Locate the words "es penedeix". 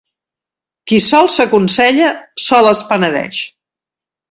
2.73-3.45